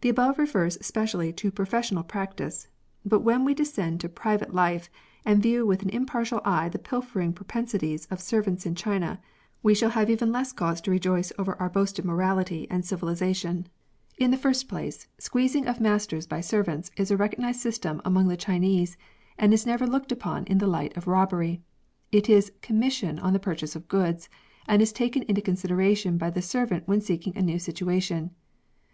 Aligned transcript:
The 0.00 0.08
above 0.08 0.38
refers 0.38 0.78
specially 0.80 1.30
to 1.34 1.50
professional 1.50 2.02
practice, 2.04 2.68
but 3.04 3.18
when 3.20 3.44
we 3.44 3.52
descend 3.52 4.00
to 4.00 4.08
private 4.08 4.54
life, 4.54 4.88
and 5.26 5.42
view 5.42 5.66
with 5.66 5.82
an 5.82 5.90
impartial 5.90 6.40
eye 6.42 6.70
the 6.70 6.78
pilfering 6.78 7.34
propensities 7.34 8.06
of 8.06 8.18
servants 8.22 8.64
in 8.64 8.74
China, 8.74 9.20
we 9.62 9.74
shall 9.74 9.90
have 9.90 10.08
even 10.08 10.32
less 10.32 10.52
cause 10.52 10.80
to 10.80 10.90
rejoice 10.90 11.34
over 11.38 11.60
our 11.60 11.68
boasted 11.68 12.06
morality 12.06 12.60
THIEVING. 12.60 12.76
121 12.78 12.78
and 12.78 12.86
civilisation. 12.86 13.66
In 14.16 14.30
the 14.30 14.38
first 14.38 14.70
place, 14.70 15.06
squeezing 15.18 15.66
of 15.68 15.82
masters 15.82 16.26
by 16.26 16.40
servants 16.40 16.90
is 16.96 17.10
a 17.10 17.18
recognised 17.18 17.60
system 17.60 18.00
among 18.06 18.28
the 18.28 18.38
Chinese, 18.38 18.96
and 19.36 19.52
is 19.52 19.66
never 19.66 19.86
looked 19.86 20.10
upon 20.12 20.44
in 20.46 20.56
the 20.56 20.66
light 20.66 20.96
of 20.96 21.06
robbery. 21.06 21.60
It 22.10 22.30
is 22.30 22.52
commission 22.62 23.18
on 23.18 23.34
the 23.34 23.38
purchase 23.38 23.76
of 23.76 23.86
goods, 23.86 24.30
and 24.66 24.80
is 24.80 24.94
taken 24.94 25.24
into 25.24 25.42
consideration 25.42 26.16
by 26.16 26.30
the 26.30 26.40
servant 26.40 26.88
when 26.88 27.02
seeking 27.02 27.36
a 27.36 27.42
new 27.42 27.58
situation. 27.58 28.30